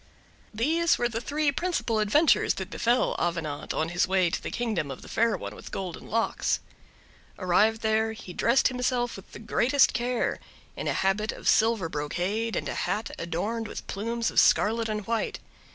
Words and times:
These 0.51 0.97
were 0.97 1.07
the 1.09 1.21
three 1.21 1.51
principal 1.51 1.99
adventures 1.99 2.55
that 2.55 2.71
befell 2.71 3.15
Avenant 3.19 3.71
on 3.71 3.89
his 3.89 4.07
way 4.07 4.31
to 4.31 4.41
the 4.41 4.49
kingdom 4.49 4.89
of 4.89 5.03
the 5.03 5.07
Fair 5.07 5.37
One 5.37 5.53
with 5.55 5.69
Golden 5.69 6.07
Locks. 6.09 6.59
Arrived 7.37 7.81
there, 7.81 8.13
he 8.13 8.33
dressed 8.33 8.69
himself 8.69 9.15
with 9.15 9.31
the 9.31 9.37
greatest 9.37 9.93
care, 9.93 10.39
in 10.75 10.87
a 10.87 10.93
habit 10.93 11.31
of 11.31 11.47
silver 11.47 11.87
brocade, 11.87 12.55
and 12.55 12.67
a 12.67 12.73
hat 12.73 13.11
adorned 13.19 13.67
with 13.67 13.85
plumes 13.85 14.31
of 14.31 14.39
scarlet 14.39 14.89
and 14.89 15.05
white. 15.05 15.37